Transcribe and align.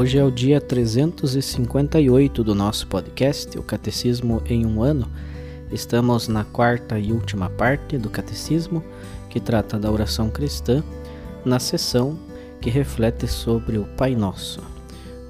Hoje 0.00 0.16
é 0.16 0.24
o 0.24 0.30
dia 0.30 0.62
358 0.62 2.42
do 2.42 2.54
nosso 2.54 2.86
podcast, 2.86 3.58
o 3.58 3.62
Catecismo 3.62 4.42
em 4.46 4.64
um 4.64 4.82
Ano. 4.82 5.06
Estamos 5.70 6.26
na 6.26 6.42
quarta 6.42 6.98
e 6.98 7.12
última 7.12 7.50
parte 7.50 7.98
do 7.98 8.08
Catecismo, 8.08 8.82
que 9.28 9.38
trata 9.38 9.78
da 9.78 9.90
oração 9.90 10.30
cristã, 10.30 10.82
na 11.44 11.58
sessão 11.58 12.18
que 12.62 12.70
reflete 12.70 13.28
sobre 13.28 13.76
o 13.76 13.84
Pai 13.84 14.16
Nosso. 14.16 14.62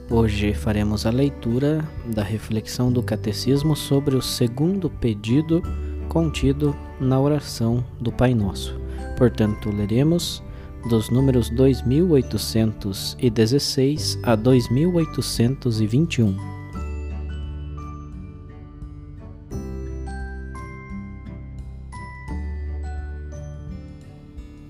Hoje 0.08 0.54
faremos 0.54 1.04
a 1.04 1.10
leitura 1.10 1.84
da 2.06 2.22
reflexão 2.22 2.92
do 2.92 3.02
Catecismo 3.02 3.74
sobre 3.74 4.14
o 4.14 4.22
segundo 4.22 4.88
pedido 4.88 5.64
contido 6.08 6.76
na 7.00 7.18
oração 7.18 7.84
do 8.00 8.12
Pai 8.12 8.34
Nosso. 8.34 8.80
Portanto, 9.18 9.68
leremos 9.68 10.40
dos 10.88 11.10
números 11.10 11.50
2816 11.50 14.18
a 14.22 14.34
2821. 14.34 16.36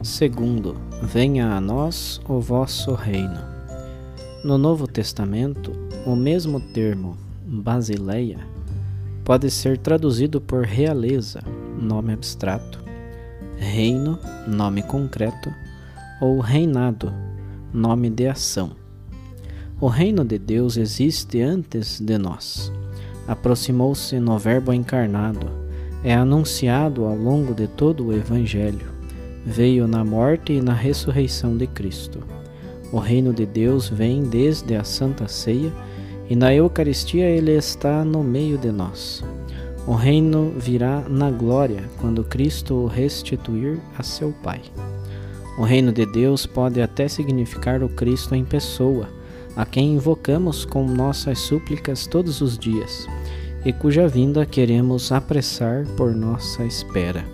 Segundo, 0.02 0.76
venha 1.02 1.54
a 1.54 1.60
nós 1.60 2.20
o 2.28 2.40
vosso 2.40 2.94
reino. 2.94 3.38
No 4.42 4.56
Novo 4.56 4.86
Testamento, 4.86 5.72
o 6.06 6.16
mesmo 6.16 6.60
termo, 6.60 7.16
Basileia, 7.46 8.38
pode 9.24 9.50
ser 9.50 9.78
traduzido 9.78 10.40
por 10.40 10.64
realeza, 10.64 11.42
nome 11.78 12.12
abstrato, 12.12 12.82
reino, 13.58 14.18
nome 14.48 14.82
concreto, 14.82 15.52
ou 16.20 16.38
reinado, 16.38 17.12
nome 17.72 18.10
de 18.10 18.26
ação. 18.26 18.72
O 19.80 19.86
reino 19.88 20.24
de 20.24 20.38
Deus 20.38 20.76
existe 20.76 21.40
antes 21.40 21.98
de 21.98 22.18
nós. 22.18 22.70
Aproximou-se 23.26 24.20
no 24.20 24.38
Verbo 24.38 24.72
encarnado, 24.72 25.50
é 26.04 26.14
anunciado 26.14 27.04
ao 27.04 27.16
longo 27.16 27.54
de 27.54 27.66
todo 27.66 28.06
o 28.06 28.12
Evangelho. 28.12 28.86
Veio 29.46 29.88
na 29.88 30.04
morte 30.04 30.52
e 30.52 30.60
na 30.60 30.74
ressurreição 30.74 31.56
de 31.56 31.66
Cristo. 31.66 32.20
O 32.92 32.98
reino 32.98 33.32
de 33.32 33.46
Deus 33.46 33.88
vem 33.88 34.24
desde 34.24 34.74
a 34.74 34.84
Santa 34.84 35.28
Ceia 35.28 35.72
e 36.28 36.36
na 36.36 36.54
Eucaristia 36.54 37.24
ele 37.24 37.52
está 37.52 38.04
no 38.04 38.22
meio 38.22 38.58
de 38.58 38.70
nós. 38.70 39.24
O 39.86 39.94
reino 39.94 40.52
virá 40.58 41.00
na 41.08 41.30
glória 41.30 41.84
quando 41.98 42.22
Cristo 42.22 42.74
o 42.74 42.86
restituir 42.86 43.80
a 43.96 44.02
seu 44.02 44.34
Pai. 44.42 44.60
O 45.58 45.62
reino 45.62 45.92
de 45.92 46.06
Deus 46.06 46.46
pode 46.46 46.80
até 46.80 47.08
significar 47.08 47.82
o 47.82 47.88
Cristo 47.88 48.34
em 48.34 48.44
pessoa, 48.44 49.08
a 49.56 49.66
quem 49.66 49.94
invocamos 49.94 50.64
com 50.64 50.86
nossas 50.86 51.38
súplicas 51.40 52.06
todos 52.06 52.40
os 52.40 52.58
dias 52.58 53.06
e 53.64 53.72
cuja 53.72 54.08
vinda 54.08 54.46
queremos 54.46 55.12
apressar 55.12 55.86
por 55.96 56.14
nossa 56.14 56.64
espera. 56.64 57.24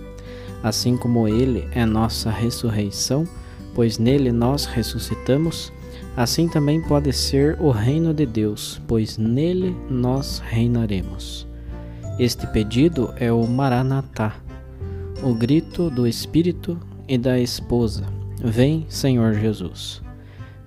Assim 0.62 0.96
como 0.96 1.28
Ele 1.28 1.68
é 1.72 1.84
nossa 1.84 2.30
ressurreição, 2.30 3.26
pois 3.74 3.98
nele 3.98 4.32
nós 4.32 4.64
ressuscitamos, 4.64 5.72
assim 6.16 6.48
também 6.48 6.80
pode 6.80 7.12
ser 7.12 7.60
o 7.60 7.70
reino 7.70 8.12
de 8.12 8.26
Deus, 8.26 8.80
pois 8.88 9.18
nele 9.18 9.76
nós 9.88 10.42
reinaremos. 10.44 11.46
Este 12.18 12.46
pedido 12.46 13.12
é 13.16 13.30
o 13.30 13.46
Maranatá, 13.46 14.36
o 15.22 15.34
grito 15.34 15.90
do 15.90 16.06
Espírito 16.06 16.78
e 17.08 17.16
da 17.16 17.38
esposa: 17.38 18.04
Vem, 18.42 18.86
Senhor 18.88 19.34
Jesus. 19.34 20.02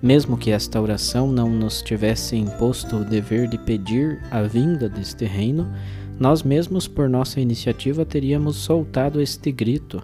Mesmo 0.02 0.36
que 0.38 0.50
esta 0.50 0.80
oração 0.80 1.30
não 1.30 1.50
nos 1.50 1.82
tivesse 1.82 2.34
imposto 2.34 2.96
o 2.96 3.04
dever 3.04 3.48
de 3.48 3.58
pedir 3.58 4.18
a 4.30 4.42
vinda 4.42 4.88
deste 4.88 5.26
reino, 5.26 5.70
nós 6.18 6.42
mesmos, 6.42 6.86
por 6.88 7.08
nossa 7.08 7.40
iniciativa, 7.40 8.04
teríamos 8.04 8.56
soltado 8.56 9.20
este 9.20 9.52
grito, 9.52 10.02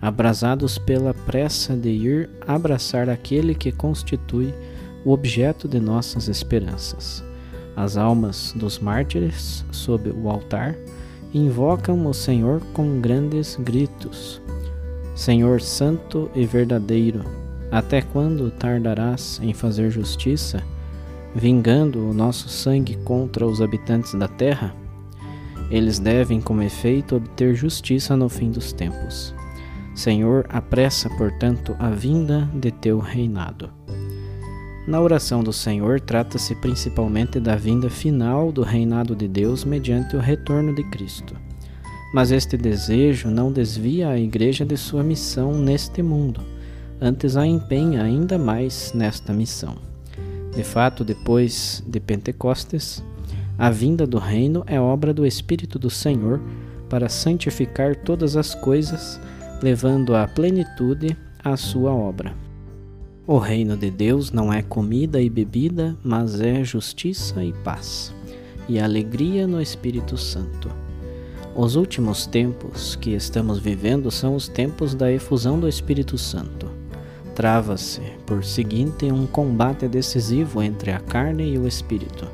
abrasados 0.00 0.76
pela 0.78 1.14
pressa 1.14 1.74
de 1.74 1.90
ir 1.90 2.30
abraçar 2.46 3.08
aquele 3.08 3.54
que 3.54 3.72
constitui 3.72 4.52
o 5.04 5.12
objeto 5.12 5.66
de 5.68 5.80
nossas 5.80 6.28
esperanças. 6.28 7.24
As 7.76 7.96
almas 7.96 8.52
dos 8.54 8.78
mártires, 8.78 9.64
sob 9.72 10.10
o 10.10 10.30
altar, 10.30 10.74
invocam 11.32 12.06
o 12.06 12.14
Senhor 12.14 12.60
com 12.72 13.00
grandes 13.00 13.56
gritos. 13.56 14.40
Senhor 15.14 15.60
Santo 15.60 16.28
e 16.34 16.44
verdadeiro, 16.44 17.24
até 17.70 18.02
quando 18.02 18.50
tardarás 18.50 19.40
em 19.40 19.54
fazer 19.54 19.88
justiça, 19.88 20.60
vingando 21.32 22.00
o 22.08 22.12
nosso 22.12 22.48
sangue 22.48 22.96
contra 23.04 23.46
os 23.46 23.62
habitantes 23.62 24.14
da 24.14 24.26
terra? 24.26 24.74
Eles 25.70 26.00
devem, 26.00 26.40
como 26.40 26.62
efeito, 26.62 27.14
obter 27.14 27.54
justiça 27.54 28.16
no 28.16 28.28
fim 28.28 28.50
dos 28.50 28.72
tempos. 28.72 29.32
Senhor, 29.94 30.46
apressa, 30.48 31.08
portanto, 31.10 31.76
a 31.78 31.90
vinda 31.90 32.50
de 32.52 32.72
teu 32.72 32.98
reinado. 32.98 33.70
Na 34.86 35.00
oração 35.00 35.44
do 35.44 35.52
Senhor, 35.52 36.00
trata-se 36.00 36.56
principalmente 36.56 37.38
da 37.38 37.54
vinda 37.54 37.88
final 37.88 38.50
do 38.50 38.62
reinado 38.62 39.14
de 39.14 39.28
Deus 39.28 39.64
mediante 39.64 40.16
o 40.16 40.20
retorno 40.20 40.74
de 40.74 40.82
Cristo. 40.90 41.43
Mas 42.14 42.30
este 42.30 42.56
desejo 42.56 43.28
não 43.28 43.50
desvia 43.50 44.10
a 44.10 44.16
Igreja 44.16 44.64
de 44.64 44.76
sua 44.76 45.02
missão 45.02 45.52
neste 45.52 46.00
mundo, 46.00 46.42
antes 47.00 47.36
a 47.36 47.44
empenha 47.44 48.04
ainda 48.04 48.38
mais 48.38 48.92
nesta 48.94 49.32
missão. 49.32 49.74
De 50.54 50.62
fato, 50.62 51.02
depois 51.02 51.82
de 51.84 51.98
Pentecostes, 51.98 53.02
a 53.58 53.68
vinda 53.68 54.06
do 54.06 54.18
reino 54.18 54.62
é 54.68 54.78
obra 54.78 55.12
do 55.12 55.26
Espírito 55.26 55.76
do 55.76 55.90
Senhor 55.90 56.40
para 56.88 57.08
santificar 57.08 57.96
todas 57.96 58.36
as 58.36 58.54
coisas, 58.54 59.20
levando 59.60 60.14
à 60.14 60.28
plenitude 60.28 61.16
a 61.42 61.56
sua 61.56 61.92
obra. 61.92 62.32
O 63.26 63.38
reino 63.38 63.76
de 63.76 63.90
Deus 63.90 64.30
não 64.30 64.52
é 64.52 64.62
comida 64.62 65.20
e 65.20 65.28
bebida, 65.28 65.96
mas 66.04 66.40
é 66.40 66.62
justiça 66.62 67.42
e 67.42 67.52
paz, 67.64 68.14
e 68.68 68.78
alegria 68.78 69.48
no 69.48 69.60
Espírito 69.60 70.16
Santo 70.16 70.83
os 71.56 71.76
últimos 71.76 72.26
tempos 72.26 72.96
que 72.96 73.10
estamos 73.10 73.58
vivendo 73.58 74.10
são 74.10 74.34
os 74.34 74.48
tempos 74.48 74.92
da 74.92 75.12
efusão 75.12 75.58
do 75.58 75.68
Espírito 75.68 76.18
Santo. 76.18 76.68
Trava-se, 77.34 78.00
por 78.26 78.44
seguinte, 78.44 79.06
um 79.06 79.26
combate 79.26 79.86
decisivo 79.86 80.62
entre 80.62 80.90
a 80.90 80.98
carne 80.98 81.52
e 81.52 81.58
o 81.58 81.66
espírito. 81.66 82.28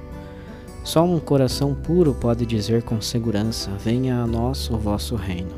Só 0.82 1.05
um 1.05 1.19
coração 1.19 1.75
puro 1.75 2.14
pode 2.14 2.46
dizer 2.46 2.82
com 2.82 3.00
segurança: 3.00 3.70
Venha 3.82 4.22
a 4.22 4.26
nós 4.26 4.70
o 4.70 4.78
vosso 4.78 5.17
reino. 5.17 5.52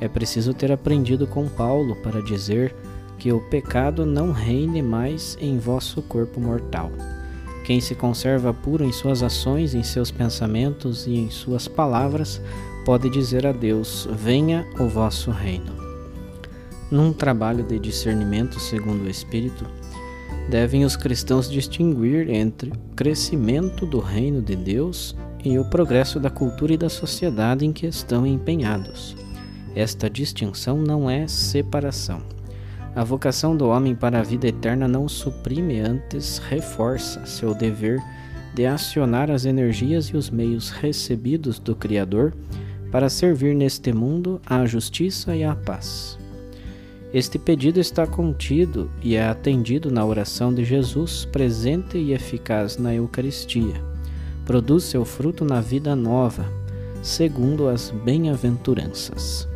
É 0.00 0.08
preciso 0.08 0.54
ter 0.54 0.72
aprendido 0.72 1.26
com 1.26 1.46
Paulo 1.46 1.96
para 1.96 2.22
dizer 2.22 2.74
que 3.18 3.32
o 3.32 3.40
pecado 3.40 4.04
não 4.06 4.32
reine 4.32 4.82
mais 4.82 5.36
em 5.40 5.58
vosso 5.58 6.00
corpo 6.02 6.40
mortal. 6.40 6.90
Quem 7.64 7.80
se 7.80 7.94
conserva 7.94 8.52
puro 8.52 8.84
em 8.84 8.92
suas 8.92 9.22
ações, 9.22 9.74
em 9.74 9.82
seus 9.82 10.10
pensamentos 10.10 11.06
e 11.06 11.16
em 11.16 11.30
suas 11.30 11.66
palavras, 11.66 12.40
pode 12.84 13.08
dizer 13.08 13.46
a 13.46 13.52
Deus: 13.52 14.08
Venha 14.12 14.66
o 14.78 14.86
vosso 14.86 15.30
reino. 15.30 15.72
Num 16.90 17.12
trabalho 17.12 17.64
de 17.64 17.78
discernimento 17.78 18.60
segundo 18.60 19.04
o 19.04 19.10
Espírito, 19.10 19.66
devem 20.48 20.84
os 20.84 20.96
cristãos 20.96 21.50
distinguir 21.50 22.28
entre 22.30 22.70
o 22.70 22.94
crescimento 22.94 23.86
do 23.86 23.98
reino 23.98 24.42
de 24.42 24.54
Deus 24.54 25.16
e 25.42 25.58
o 25.58 25.64
progresso 25.64 26.20
da 26.20 26.30
cultura 26.30 26.74
e 26.74 26.76
da 26.76 26.88
sociedade 26.88 27.64
em 27.64 27.72
que 27.72 27.86
estão 27.86 28.26
empenhados. 28.26 29.16
Esta 29.74 30.08
distinção 30.08 30.78
não 30.78 31.10
é 31.10 31.26
separação. 31.26 32.22
A 32.94 33.02
vocação 33.02 33.56
do 33.56 33.66
homem 33.68 33.94
para 33.94 34.20
a 34.20 34.22
vida 34.22 34.46
eterna 34.46 34.86
não 34.86 35.08
suprime, 35.08 35.80
antes 35.80 36.38
reforça 36.38 37.26
seu 37.26 37.52
dever 37.52 38.00
de 38.54 38.66
acionar 38.66 39.32
as 39.32 39.44
energias 39.44 40.06
e 40.06 40.16
os 40.16 40.30
meios 40.30 40.70
recebidos 40.70 41.58
do 41.58 41.74
Criador 41.74 42.32
para 42.94 43.08
servir 43.08 43.56
neste 43.56 43.92
mundo 43.92 44.40
à 44.46 44.64
justiça 44.66 45.34
e 45.34 45.42
à 45.42 45.52
paz. 45.52 46.16
Este 47.12 47.40
pedido 47.40 47.80
está 47.80 48.06
contido 48.06 48.88
e 49.02 49.16
é 49.16 49.26
atendido 49.26 49.90
na 49.90 50.06
oração 50.06 50.54
de 50.54 50.64
Jesus, 50.64 51.24
presente 51.24 51.98
e 51.98 52.12
eficaz 52.12 52.76
na 52.76 52.94
Eucaristia. 52.94 53.82
Produz 54.46 54.84
seu 54.84 55.04
fruto 55.04 55.44
na 55.44 55.60
vida 55.60 55.96
nova, 55.96 56.46
segundo 57.02 57.66
as 57.66 57.90
bem-aventuranças. 57.90 59.48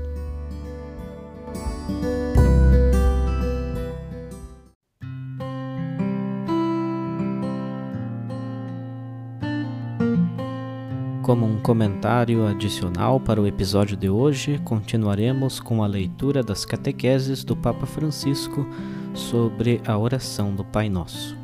Como 11.29 11.45
um 11.45 11.59
comentário 11.59 12.47
adicional 12.47 13.21
para 13.21 13.39
o 13.39 13.47
episódio 13.47 13.99
de 13.99 14.09
hoje, 14.09 14.59
continuaremos 14.65 15.61
com 15.61 15.85
a 15.85 15.87
leitura 15.87 16.43
das 16.43 16.65
catequeses 16.65 17.45
do 17.45 17.55
Papa 17.55 17.85
Francisco 17.85 18.67
sobre 19.13 19.79
a 19.87 19.99
oração 19.99 20.55
do 20.55 20.65
Pai 20.65 20.89
Nosso. 20.89 21.37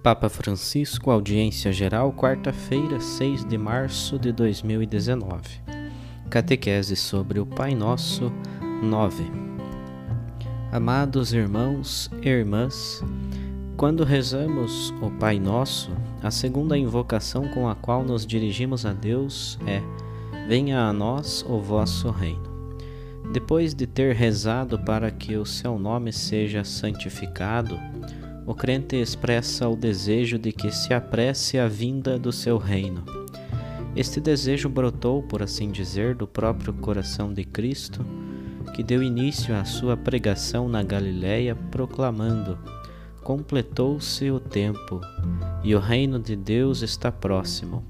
Papa 0.00 0.28
Francisco, 0.28 1.10
audiência 1.10 1.72
geral, 1.72 2.12
quarta-feira, 2.12 3.00
6 3.00 3.44
de 3.44 3.58
março 3.58 4.16
de 4.16 4.30
2019. 4.30 5.60
Catequese 6.30 6.94
sobre 6.94 7.40
o 7.40 7.46
Pai 7.46 7.74
Nosso 7.74 8.32
9. 8.80 9.24
Amados 10.70 11.32
irmãos 11.32 12.08
e 12.22 12.28
irmãs, 12.28 13.02
quando 13.76 14.04
rezamos 14.04 14.94
o 15.02 15.10
Pai 15.10 15.38
Nosso, 15.38 15.90
a 16.22 16.30
segunda 16.30 16.78
invocação 16.78 17.48
com 17.48 17.68
a 17.68 17.74
qual 17.74 18.04
nos 18.04 18.24
dirigimos 18.24 18.86
a 18.86 18.92
Deus 18.92 19.58
é: 19.66 19.82
Venha 20.46 20.80
a 20.80 20.92
nós 20.92 21.44
o 21.48 21.58
vosso 21.58 22.10
reino. 22.10 22.54
Depois 23.32 23.74
de 23.74 23.86
ter 23.86 24.14
rezado 24.14 24.78
para 24.78 25.10
que 25.10 25.36
o 25.36 25.44
seu 25.44 25.78
nome 25.78 26.12
seja 26.12 26.62
santificado, 26.62 27.78
o 28.46 28.54
crente 28.54 28.96
expressa 28.96 29.68
o 29.68 29.74
desejo 29.74 30.38
de 30.38 30.52
que 30.52 30.70
se 30.70 30.94
apresse 30.94 31.58
a 31.58 31.66
vinda 31.66 32.18
do 32.18 32.30
seu 32.30 32.58
reino. 32.58 33.02
Este 33.96 34.20
desejo 34.20 34.68
brotou, 34.68 35.22
por 35.22 35.42
assim 35.42 35.70
dizer, 35.70 36.14
do 36.14 36.26
próprio 36.26 36.72
coração 36.74 37.32
de 37.32 37.44
Cristo, 37.44 38.04
que 38.74 38.82
deu 38.82 39.02
início 39.02 39.54
à 39.54 39.64
sua 39.64 39.96
pregação 39.96 40.68
na 40.68 40.82
Galiléia, 40.82 41.56
proclamando: 41.70 42.58
completou-se 43.24 44.30
o 44.30 44.38
tempo 44.38 45.00
e 45.64 45.74
o 45.74 45.80
reino 45.80 46.20
de 46.20 46.36
Deus 46.36 46.82
está 46.82 47.10
próximo. 47.10 47.82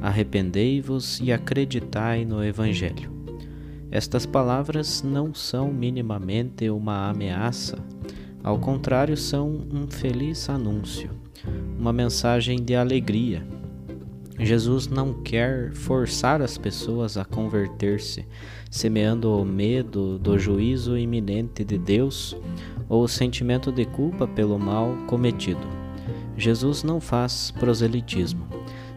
Arrependei-vos 0.00 1.20
e 1.20 1.32
acreditai 1.32 2.24
no 2.24 2.42
Evangelho. 2.42 3.10
Estas 3.90 4.24
palavras 4.24 5.02
não 5.02 5.34
são 5.34 5.72
minimamente 5.72 6.70
uma 6.70 7.10
ameaça, 7.10 7.78
ao 8.46 8.60
contrário, 8.60 9.16
são 9.16 9.48
um 9.72 9.88
feliz 9.88 10.48
anúncio, 10.48 11.10
uma 11.76 11.92
mensagem 11.92 12.62
de 12.62 12.76
alegria. 12.76 13.44
Jesus 14.38 14.86
não 14.86 15.14
quer 15.14 15.72
forçar 15.72 16.42
as 16.42 16.58
pessoas 16.58 17.16
a 17.16 17.24
converter-se, 17.24 18.26
semeando 18.70 19.32
o 19.32 19.44
medo 19.44 20.18
do 20.18 20.38
juízo 20.38 20.96
iminente 20.96 21.64
de 21.64 21.78
Deus 21.78 22.36
ou 22.88 23.04
o 23.04 23.08
sentimento 23.08 23.72
de 23.72 23.84
culpa 23.84 24.26
pelo 24.26 24.58
mal 24.58 24.94
cometido. 25.06 25.66
Jesus 26.36 26.82
não 26.82 27.00
faz 27.00 27.50
proselitismo, 27.50 28.46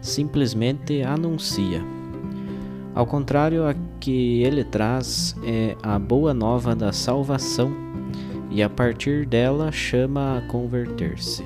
simplesmente 0.00 1.02
anuncia. 1.02 1.82
Ao 2.94 3.06
contrário, 3.06 3.66
a 3.66 3.74
que 3.98 4.42
ele 4.42 4.64
traz 4.64 5.34
é 5.44 5.76
a 5.82 5.98
boa 5.98 6.34
nova 6.34 6.74
da 6.74 6.92
salvação 6.92 7.72
e 8.50 8.62
a 8.62 8.68
partir 8.68 9.24
dela 9.24 9.70
chama 9.70 10.38
a 10.38 10.40
converter-se. 10.42 11.44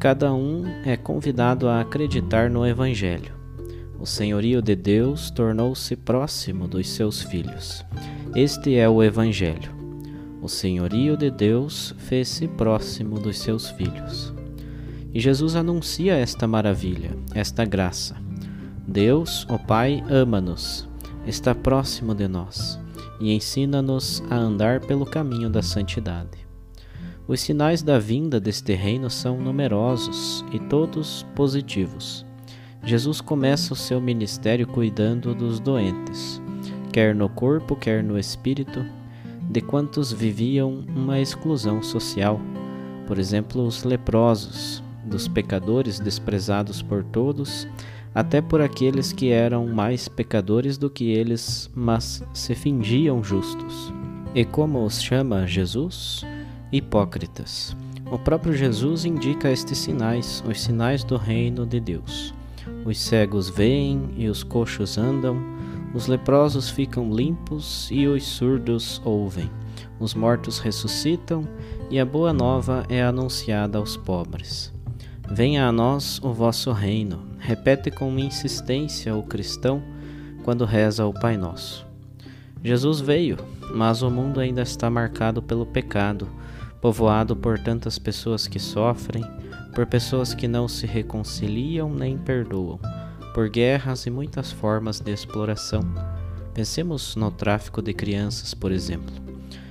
Cada 0.00 0.32
um 0.32 0.64
é 0.86 0.96
convidado 0.96 1.68
a 1.68 1.82
acreditar 1.82 2.48
no 2.48 2.66
Evangelho. 2.66 3.34
O 3.98 4.06
senhorio 4.06 4.62
de 4.62 4.74
Deus 4.74 5.30
tornou-se 5.30 5.94
próximo 5.94 6.66
dos 6.66 6.88
seus 6.88 7.20
filhos. 7.20 7.84
Este 8.34 8.76
é 8.76 8.88
o 8.88 9.02
Evangelho. 9.02 9.70
O 10.40 10.48
senhorio 10.48 11.18
de 11.18 11.30
Deus 11.30 11.94
fez-se 11.98 12.48
próximo 12.48 13.20
dos 13.20 13.40
seus 13.40 13.68
filhos. 13.68 14.32
E 15.12 15.20
Jesus 15.20 15.54
anuncia 15.54 16.14
esta 16.14 16.48
maravilha, 16.48 17.10
esta 17.34 17.66
graça. 17.66 18.16
Deus, 18.88 19.46
o 19.50 19.58
Pai, 19.58 20.02
ama-nos, 20.08 20.88
está 21.26 21.54
próximo 21.54 22.14
de 22.14 22.26
nós 22.26 22.80
e 23.20 23.34
ensina-nos 23.34 24.22
a 24.30 24.36
andar 24.36 24.80
pelo 24.80 25.04
caminho 25.04 25.50
da 25.50 25.60
santidade. 25.60 26.49
Os 27.30 27.42
sinais 27.42 27.80
da 27.80 27.96
vinda 27.96 28.40
deste 28.40 28.74
reino 28.74 29.08
são 29.08 29.40
numerosos 29.40 30.44
e 30.50 30.58
todos 30.58 31.24
positivos. 31.36 32.26
Jesus 32.82 33.20
começa 33.20 33.72
o 33.72 33.76
seu 33.76 34.00
ministério 34.00 34.66
cuidando 34.66 35.32
dos 35.32 35.60
doentes, 35.60 36.42
quer 36.92 37.14
no 37.14 37.28
corpo, 37.28 37.76
quer 37.76 38.02
no 38.02 38.18
espírito, 38.18 38.84
de 39.48 39.60
quantos 39.60 40.12
viviam 40.12 40.84
uma 40.88 41.20
exclusão 41.20 41.80
social, 41.84 42.40
por 43.06 43.16
exemplo, 43.16 43.64
os 43.64 43.84
leprosos, 43.84 44.82
dos 45.04 45.28
pecadores 45.28 46.00
desprezados 46.00 46.82
por 46.82 47.04
todos, 47.04 47.64
até 48.12 48.40
por 48.40 48.60
aqueles 48.60 49.12
que 49.12 49.30
eram 49.30 49.68
mais 49.68 50.08
pecadores 50.08 50.76
do 50.76 50.90
que 50.90 51.12
eles, 51.12 51.70
mas 51.76 52.24
se 52.34 52.56
fingiam 52.56 53.22
justos. 53.22 53.94
E 54.34 54.44
como 54.44 54.84
os 54.84 55.00
chama 55.00 55.46
Jesus? 55.46 56.24
Hipócritas. 56.72 57.76
O 58.12 58.18
próprio 58.18 58.52
Jesus 58.52 59.04
indica 59.04 59.50
estes 59.50 59.78
sinais, 59.78 60.42
os 60.48 60.60
sinais 60.60 61.02
do 61.02 61.16
reino 61.16 61.66
de 61.66 61.80
Deus. 61.80 62.32
Os 62.84 62.98
cegos 62.98 63.48
veem 63.48 64.10
e 64.16 64.28
os 64.28 64.44
coxos 64.44 64.96
andam, 64.96 65.36
os 65.92 66.06
leprosos 66.06 66.70
ficam 66.70 67.12
limpos 67.12 67.88
e 67.90 68.06
os 68.06 68.24
surdos 68.24 69.02
ouvem. 69.04 69.50
Os 69.98 70.14
mortos 70.14 70.60
ressuscitam 70.60 71.46
e 71.90 71.98
a 71.98 72.04
boa 72.04 72.32
nova 72.32 72.84
é 72.88 73.02
anunciada 73.02 73.76
aos 73.76 73.96
pobres. 73.96 74.72
Venha 75.28 75.66
a 75.66 75.72
nós 75.72 76.20
o 76.22 76.32
vosso 76.32 76.70
reino, 76.70 77.24
repete 77.38 77.90
com 77.90 78.16
insistência 78.16 79.14
o 79.14 79.24
cristão 79.24 79.82
quando 80.44 80.64
reza 80.64 81.04
o 81.04 81.12
Pai 81.12 81.36
Nosso. 81.36 81.86
Jesus 82.62 83.00
veio, 83.00 83.38
mas 83.74 84.02
o 84.02 84.10
mundo 84.10 84.40
ainda 84.40 84.62
está 84.62 84.90
marcado 84.90 85.42
pelo 85.42 85.66
pecado, 85.66 86.28
povoado 86.80 87.36
por 87.36 87.58
tantas 87.58 87.98
pessoas 87.98 88.46
que 88.46 88.58
sofrem, 88.58 89.24
por 89.74 89.86
pessoas 89.86 90.34
que 90.34 90.48
não 90.48 90.66
se 90.66 90.86
reconciliam 90.86 91.92
nem 91.92 92.16
perdoam 92.18 92.78
por 93.32 93.48
guerras 93.48 94.06
e 94.06 94.10
muitas 94.10 94.50
formas 94.50 95.00
de 95.00 95.12
exploração. 95.12 95.82
Pensemos 96.52 97.14
no 97.16 97.30
tráfico 97.30 97.80
de 97.80 97.94
crianças, 97.94 98.54
por 98.54 98.72
exemplo. 98.72 99.14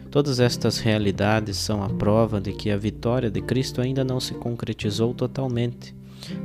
Todas 0.10 0.39
estas 0.39 0.79
realidades 0.79 1.58
são 1.58 1.84
a 1.84 1.89
prova 1.89 2.41
de 2.41 2.51
que 2.51 2.72
a 2.72 2.77
vitória 2.77 3.29
de 3.29 3.41
Cristo 3.41 3.82
ainda 3.82 4.03
não 4.03 4.20
se 4.20 4.34
concretizou 4.34 5.13
totalmente. 5.13 5.96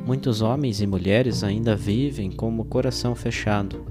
Muitos 0.05 0.43
homens 0.43 0.81
e 0.81 0.87
mulheres 0.87 1.43
ainda 1.43 1.75
vivem 1.75 2.31
com 2.31 2.59
o 2.59 2.65
coração 2.65 3.15
fechado. 3.15 3.87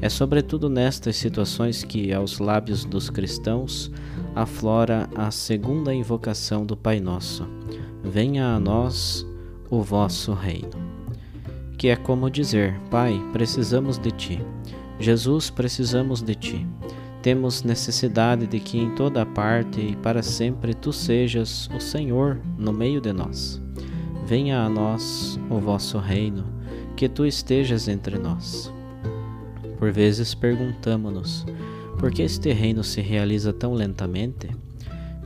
É 0.00 0.08
sobretudo 0.08 0.68
nestas 0.68 1.16
situações 1.16 1.82
que, 1.82 2.12
aos 2.12 2.38
lábios 2.38 2.84
dos 2.84 3.10
cristãos, 3.10 3.90
aflora 4.34 5.08
a 5.14 5.30
segunda 5.30 5.94
invocação 5.94 6.64
do 6.64 6.76
Pai 6.76 7.00
Nosso: 7.00 7.46
Venha 8.02 8.54
a 8.54 8.60
nós 8.60 9.26
o 9.70 9.82
vosso 9.82 10.32
reino 10.32 10.88
que 11.78 11.88
é 11.88 11.96
como 11.96 12.28
dizer: 12.28 12.78
Pai, 12.90 13.18
precisamos 13.32 13.96
de 13.96 14.10
ti. 14.10 14.44
Jesus, 14.98 15.48
precisamos 15.48 16.20
de 16.20 16.34
ti. 16.34 16.66
Temos 17.22 17.62
necessidade 17.62 18.46
de 18.46 18.58
que 18.58 18.78
em 18.78 18.94
toda 18.94 19.24
parte 19.24 19.80
e 19.80 19.96
para 19.96 20.22
sempre 20.22 20.74
tu 20.74 20.92
sejas 20.92 21.70
o 21.74 21.80
Senhor 21.80 22.40
no 22.58 22.72
meio 22.72 23.00
de 23.00 23.12
nós. 23.12 23.62
Venha 24.26 24.60
a 24.62 24.68
nós 24.68 25.38
o 25.48 25.58
vosso 25.58 25.98
reino, 25.98 26.44
que 26.96 27.08
tu 27.08 27.24
estejas 27.24 27.88
entre 27.88 28.18
nós. 28.18 28.72
Por 29.78 29.92
vezes 29.92 30.34
perguntamo-nos: 30.34 31.46
Por 31.98 32.10
que 32.10 32.22
este 32.22 32.52
reino 32.52 32.82
se 32.82 33.00
realiza 33.00 33.52
tão 33.52 33.74
lentamente? 33.74 34.48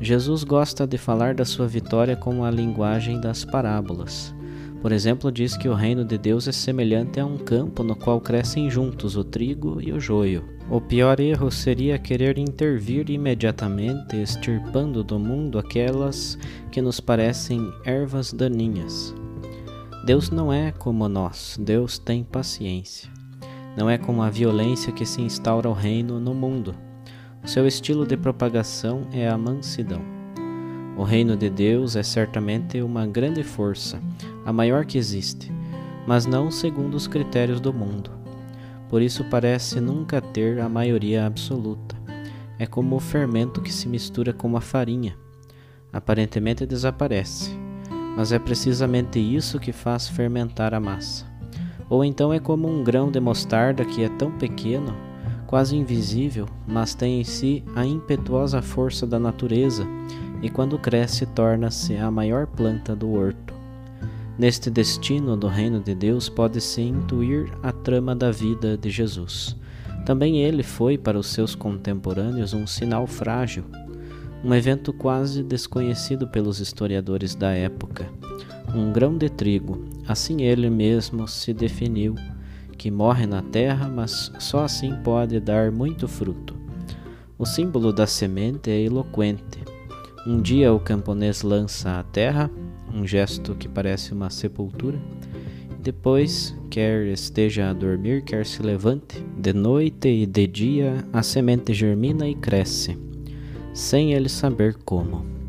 Jesus 0.01 0.43
gosta 0.43 0.87
de 0.87 0.99
falar 0.99 1.35
da 1.35 1.45
sua 1.45 1.67
vitória 1.67 2.17
com 2.17 2.45
a 2.45 2.51
linguagem 2.51 3.21
das 3.21 3.45
parábolas. 3.45 4.35
Por 4.81 4.91
exemplo, 4.91 5.31
diz 5.31 5.57
que 5.57 5.69
o 5.69 5.75
reino 5.75 6.05
de 6.05 6.19
Deus 6.19 6.49
é 6.49 6.53
semelhante 6.53 7.21
a 7.21 7.25
um 7.25 7.39
campo 7.39 7.85
no 7.85 7.95
qual 7.95 8.21
crescem 8.21 8.69
juntos 8.69 9.17
o 9.17 9.23
trigo 9.23 9.81
e 9.81 9.93
o 9.93 10.01
joio. 10.01 10.45
O 10.69 10.81
pior 10.81 11.21
erro 11.21 11.53
seria 11.53 12.01
querer 12.01 12.37
intervir 12.37 13.09
imediatamente, 13.09 14.17
extirpando 14.17 15.05
do 15.05 15.21
mundo 15.21 15.57
aquelas 15.57 16.37
que 16.73 16.83
nos 16.83 16.99
parecem 16.99 17.73
ervas 17.85 18.33
daninhas. 18.33 19.15
Deus 20.05 20.31
não 20.31 20.53
é 20.53 20.73
como 20.73 21.09
nós, 21.09 21.57
Deus 21.61 21.97
tem 21.97 22.25
paciência. 22.25 23.22
Não 23.77 23.89
é 23.89 23.97
como 23.97 24.23
a 24.23 24.31
violência 24.31 24.93
que 24.93 25.07
se 25.07 25.23
instaura 25.23 25.69
o 25.69 25.73
reino 25.73 26.21
no 26.21 26.35
mundo. 26.35 26.75
O 27.43 27.49
seu 27.49 27.67
estilo 27.67 28.07
de 28.07 28.17
propagação 28.17 29.07
é 29.13 29.29
a 29.29 29.39
mansidão. 29.39 30.03
O 30.97 31.05
reino 31.05 31.37
de 31.37 31.49
Deus 31.49 31.97
é 31.97 32.03
certamente 32.03 32.83
uma 32.83 33.07
grande 33.07 33.43
força, 33.43 34.01
a 34.45 34.53
maior 34.53 34.85
que 34.85 34.99
existe, 34.99 35.51
mas 36.07 36.27
não 36.27 36.51
segundo 36.51 36.95
os 36.95 37.07
critérios 37.07 37.61
do 37.61 37.73
mundo. 37.73 38.11
Por 38.91 39.01
isso 39.01 39.25
parece 39.25 39.81
nunca 39.81 40.21
ter 40.21 40.61
a 40.61 40.69
maioria 40.69 41.25
absoluta. 41.25 41.97
É 42.59 42.67
como 42.67 42.97
o 42.97 43.01
fermento 43.01 43.63
que 43.63 43.73
se 43.73 43.89
mistura 43.89 44.35
com 44.35 44.55
a 44.55 44.61
farinha. 44.61 45.17
Aparentemente 45.91 46.67
desaparece, 46.67 47.51
mas 48.15 48.33
é 48.33 48.39
precisamente 48.39 49.19
isso 49.19 49.59
que 49.59 49.73
faz 49.73 50.09
fermentar 50.09 50.75
a 50.75 50.81
massa. 50.81 51.32
Ou 51.93 52.03
então 52.03 52.33
é 52.33 52.39
como 52.39 52.67
um 52.67 52.83
grão 52.83 53.11
de 53.11 53.21
mostarda 53.21 53.85
que 53.85 54.03
é 54.03 54.09
tão 54.09 54.31
pequeno, 54.31 54.97
quase 55.47 55.77
invisível, 55.77 56.47
mas 56.67 56.95
tem 56.95 57.21
em 57.21 57.25
si 57.25 57.63
a 57.77 57.85
impetuosa 57.85 58.63
força 58.63 59.07
da 59.07 59.19
natureza 59.19 59.87
e 60.41 60.49
quando 60.49 60.79
cresce 60.79 61.27
torna-se 61.27 61.95
a 61.99 62.11
maior 62.11 62.47
planta 62.47 62.97
do 62.97 63.13
horto. 63.13 63.53
Neste 64.39 64.71
destino 64.71 65.37
do 65.37 65.49
reino 65.49 65.81
de 65.81 65.95
Deus 65.95 66.31
pode-se 66.31 66.81
intuir 66.81 67.53
a 67.63 67.71
trama 67.71 68.17
da 68.17 68.31
vida 68.31 68.75
de 68.75 68.89
Jesus. 68.89 69.55
Também 70.07 70.43
ele 70.43 70.63
foi 70.63 70.97
para 70.97 71.19
os 71.19 71.27
seus 71.27 71.55
contemporâneos 71.55 72.55
um 72.55 72.67
sinal 72.67 73.07
frágil, 73.07 73.65
um 74.43 74.55
evento 74.55 74.95
quase 74.95 75.43
desconhecido 75.43 76.27
pelos 76.27 76.59
historiadores 76.59 77.35
da 77.35 77.51
época. 77.51 78.11
Um 78.75 78.91
grão 78.91 79.19
de 79.19 79.29
trigo, 79.29 79.85
assim 80.09 80.43
ele 80.43 80.71
mesmo 80.71 81.29
se 81.29 81.53
definiu, 81.53 82.15
que 82.79 82.91
morre 82.91 83.27
na 83.27 83.43
terra, 83.43 83.87
mas 83.87 84.33
só 84.39 84.65
assim 84.65 84.95
pode 85.05 85.39
dar 85.41 85.71
muito 85.71 86.09
fruto. 86.09 86.57
O 87.39 87.45
símbolo 87.45 87.93
da 87.93 88.07
semente 88.07 88.71
é 88.71 88.81
eloquente. 88.81 89.59
Um 90.27 90.41
dia 90.41 90.73
o 90.73 90.81
camponês 90.81 91.43
lança 91.43 91.99
a 91.99 92.03
terra, 92.03 92.51
um 92.95 93.07
gesto 93.07 93.55
que 93.55 93.69
parece 93.69 94.13
uma 94.13 94.31
sepultura. 94.31 94.99
Depois, 95.79 96.57
quer 96.71 97.05
esteja 97.09 97.69
a 97.69 97.73
dormir, 97.73 98.23
quer 98.23 98.47
se 98.47 98.63
levante, 98.63 99.23
de 99.37 99.53
noite 99.53 100.09
e 100.09 100.25
de 100.25 100.47
dia 100.47 101.05
a 101.13 101.23
semente 101.23 101.75
germina 101.75 102.27
e 102.27 102.35
cresce, 102.35 102.97
sem 103.75 104.15
ele 104.15 104.29
saber 104.29 104.77
como. 104.85 105.42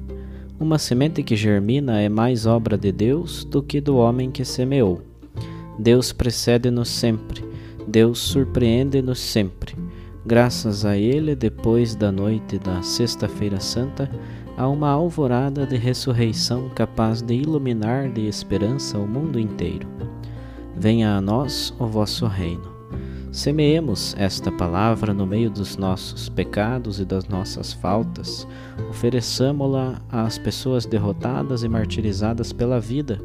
Uma 0.59 0.77
semente 0.77 1.23
que 1.23 1.35
germina 1.35 1.99
é 1.99 2.07
mais 2.07 2.45
obra 2.45 2.77
de 2.77 2.91
Deus 2.91 3.43
do 3.43 3.61
que 3.61 3.81
do 3.81 3.97
homem 3.97 4.29
que 4.29 4.45
semeou. 4.45 5.01
Deus 5.77 6.13
precede-nos 6.13 6.89
sempre, 6.89 7.43
Deus 7.87 8.19
surpreende-nos 8.19 9.19
sempre. 9.19 9.75
Graças 10.25 10.85
a 10.85 10.95
Ele, 10.95 11.35
depois 11.35 11.95
da 11.95 12.11
noite 12.11 12.59
da 12.59 12.81
Sexta-feira 12.81 13.59
Santa, 13.59 14.09
há 14.55 14.67
uma 14.67 14.89
alvorada 14.89 15.65
de 15.65 15.75
ressurreição 15.75 16.69
capaz 16.69 17.21
de 17.21 17.33
iluminar 17.33 18.09
de 18.09 18.27
esperança 18.27 18.97
o 18.97 19.07
mundo 19.07 19.39
inteiro. 19.39 19.87
Venha 20.77 21.17
a 21.17 21.21
nós 21.21 21.73
o 21.79 21.87
vosso 21.87 22.25
reino. 22.27 22.72
Semeemos 23.33 24.15
esta 24.15 24.51
palavra 24.51 25.11
no 25.11 25.25
meio 25.25 25.49
dos 25.49 25.75
nossos 25.75 26.29
pecados 26.29 26.99
e 26.99 27.05
das 27.05 27.27
nossas 27.27 27.73
faltas, 27.73 28.47
ofereçamo-la 28.91 29.99
às 30.07 30.37
pessoas 30.37 30.85
derrotadas 30.85 31.63
e 31.63 31.67
martirizadas 31.67 32.53
pela 32.53 32.79
vida, 32.79 33.19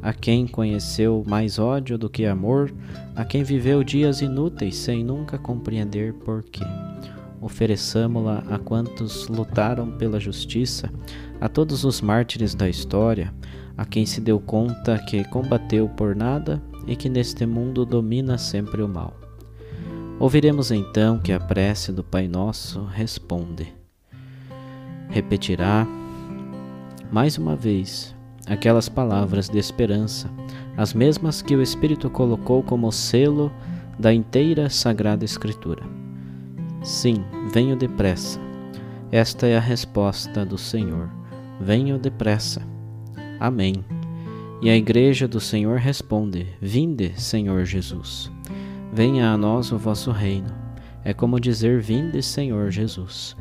a 0.00 0.12
quem 0.12 0.46
conheceu 0.46 1.24
mais 1.26 1.58
ódio 1.58 1.98
do 1.98 2.08
que 2.08 2.24
amor, 2.24 2.72
a 3.16 3.24
quem 3.24 3.42
viveu 3.42 3.82
dias 3.82 4.22
inúteis 4.22 4.76
sem 4.76 5.02
nunca 5.02 5.36
compreender 5.36 6.14
porquê 6.14 6.64
ofereçamo-la 7.40 8.44
a 8.48 8.56
quantos 8.56 9.26
lutaram 9.26 9.90
pela 9.90 10.20
justiça, 10.20 10.88
a 11.40 11.48
todos 11.48 11.84
os 11.84 12.00
mártires 12.00 12.54
da 12.54 12.68
história, 12.68 13.34
a 13.76 13.84
quem 13.84 14.06
se 14.06 14.20
deu 14.20 14.38
conta 14.38 14.96
que 14.98 15.24
combateu 15.24 15.88
por 15.88 16.14
nada 16.14 16.62
e 16.86 16.94
que 16.94 17.08
neste 17.08 17.44
mundo 17.44 17.84
domina 17.84 18.38
sempre 18.38 18.80
o 18.80 18.88
mal. 18.88 19.21
Ouviremos 20.18 20.70
então 20.70 21.18
que 21.18 21.32
a 21.32 21.40
prece 21.40 21.92
do 21.92 22.04
Pai 22.04 22.28
Nosso 22.28 22.84
responde. 22.84 23.72
Repetirá 25.08 25.86
mais 27.10 27.36
uma 27.36 27.56
vez 27.56 28.14
aquelas 28.46 28.88
palavras 28.88 29.48
de 29.48 29.58
esperança, 29.58 30.30
as 30.76 30.94
mesmas 30.94 31.42
que 31.42 31.54
o 31.54 31.62
Espírito 31.62 32.08
colocou 32.08 32.62
como 32.62 32.90
selo 32.90 33.52
da 33.98 34.12
inteira 34.12 34.70
Sagrada 34.70 35.24
Escritura. 35.24 35.82
Sim, 36.82 37.24
venho 37.52 37.76
depressa. 37.76 38.40
Esta 39.10 39.46
é 39.46 39.56
a 39.56 39.60
resposta 39.60 40.44
do 40.44 40.56
Senhor. 40.56 41.10
Venho 41.60 41.98
depressa. 41.98 42.62
Amém. 43.38 43.84
E 44.62 44.70
a 44.70 44.76
igreja 44.76 45.28
do 45.28 45.38
Senhor 45.38 45.78
responde: 45.78 46.46
Vinde, 46.60 47.12
Senhor 47.20 47.64
Jesus. 47.64 48.30
Venha 48.92 49.30
a 49.30 49.38
nós 49.38 49.72
o 49.72 49.78
vosso 49.78 50.10
reino. 50.10 50.52
É 51.02 51.14
como 51.14 51.40
dizer: 51.40 51.80
Vinde, 51.80 52.22
Senhor 52.22 52.70
Jesus. 52.70 53.34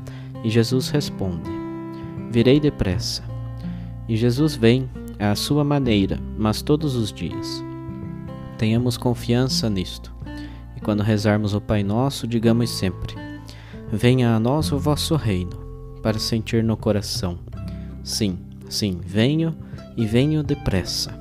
E 0.46 0.50
Jesus 0.50 0.90
responde: 0.90 1.50
Virei 2.32 2.58
depressa. 2.58 3.22
E 4.08 4.16
Jesus 4.16 4.56
vem 4.56 4.90
à 5.20 5.36
sua 5.36 5.66
maneira, 5.66 6.18
mas 6.38 6.62
todos 6.62 6.96
os 6.96 7.12
dias. 7.12 7.62
Tenhamos 8.58 8.96
confiança 8.96 9.70
nisto. 9.70 10.16
E 10.78 10.80
quando 10.80 11.04
rezarmos 11.04 11.54
o 11.54 11.60
Pai 11.60 11.84
Nosso, 11.84 12.26
digamos 12.26 12.70
sempre: 12.70 13.14
Venha 13.92 14.34
a 14.34 14.40
nós 14.40 14.72
o 14.72 14.80
vosso 14.80 15.18
reino, 15.18 15.58
para 16.02 16.18
sentir 16.18 16.64
no 16.64 16.78
coração. 16.78 17.38
Sim, 18.06 18.40
sim, 18.70 19.02
venho 19.06 19.54
e 19.98 20.06
venho 20.06 20.42
depressa. 20.44 21.21